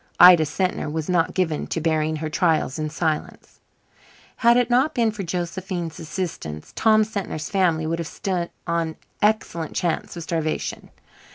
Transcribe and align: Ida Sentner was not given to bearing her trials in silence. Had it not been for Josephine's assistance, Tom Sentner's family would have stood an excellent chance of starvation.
Ida 0.19 0.45
Sentner 0.45 0.91
was 0.91 1.07
not 1.09 1.35
given 1.35 1.67
to 1.67 1.79
bearing 1.79 2.15
her 2.15 2.27
trials 2.27 2.79
in 2.79 2.89
silence. 2.89 3.59
Had 4.37 4.57
it 4.57 4.67
not 4.71 4.95
been 4.95 5.11
for 5.11 5.21
Josephine's 5.21 5.99
assistance, 5.99 6.73
Tom 6.75 7.03
Sentner's 7.03 7.51
family 7.51 7.85
would 7.85 7.99
have 7.99 8.07
stood 8.07 8.49
an 8.65 8.95
excellent 9.21 9.75
chance 9.75 10.17
of 10.17 10.23
starvation. 10.23 10.89